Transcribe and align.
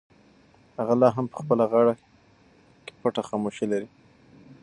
هغه 0.77 0.93
لا 1.01 1.09
هم 1.15 1.25
په 1.31 1.35
خپله 1.41 1.63
غاړه 1.71 1.93
کې 2.85 2.93
پټه 3.01 3.21
خاموشي 3.29 3.65
لري. 3.71 3.87